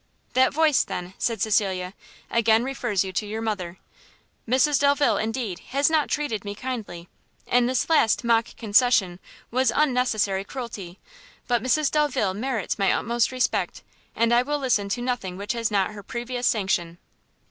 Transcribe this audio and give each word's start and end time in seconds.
"That 0.33 0.51
voice, 0.51 0.83
then," 0.83 1.13
said 1.19 1.43
Cecilia, 1.43 1.93
"again 2.31 2.63
refers 2.63 3.03
you 3.03 3.13
to 3.13 3.25
your 3.27 3.39
mother. 3.43 3.77
Mr 4.49 4.75
Delvile, 4.79 5.17
indeed, 5.19 5.59
has 5.73 5.91
not 5.91 6.09
treated 6.09 6.43
me 6.43 6.55
kindly; 6.55 7.07
and 7.45 7.69
this 7.69 7.87
last 7.87 8.23
mock 8.23 8.55
concession 8.55 9.19
was 9.51 9.71
unnecessary 9.75 10.43
cruelty; 10.43 10.97
but 11.47 11.61
Mrs 11.61 11.91
Delvile 11.91 12.33
merits 12.33 12.79
my 12.79 12.91
utmost 12.91 13.31
respect, 13.31 13.83
and 14.15 14.33
I 14.33 14.41
will 14.41 14.57
listen 14.57 14.89
to 14.89 15.03
nothing 15.03 15.37
which 15.37 15.53
has 15.53 15.69
not 15.69 15.91
her 15.91 16.01
previous 16.01 16.47
sanction." 16.47 16.97